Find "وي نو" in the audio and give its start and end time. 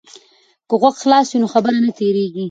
1.29-1.47